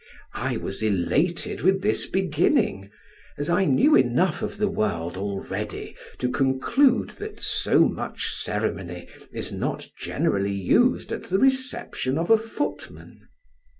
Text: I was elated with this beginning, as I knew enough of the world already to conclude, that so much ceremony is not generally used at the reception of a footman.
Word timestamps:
I 0.33 0.57
was 0.57 0.81
elated 0.81 1.61
with 1.61 1.83
this 1.83 2.07
beginning, 2.07 2.89
as 3.37 3.51
I 3.51 3.65
knew 3.65 3.95
enough 3.95 4.41
of 4.41 4.57
the 4.57 4.67
world 4.67 5.15
already 5.15 5.95
to 6.17 6.27
conclude, 6.31 7.11
that 7.21 7.39
so 7.39 7.81
much 7.81 8.31
ceremony 8.33 9.07
is 9.31 9.51
not 9.53 9.89
generally 9.99 10.53
used 10.55 11.11
at 11.11 11.25
the 11.25 11.37
reception 11.37 12.17
of 12.17 12.31
a 12.31 12.37
footman. 12.39 13.27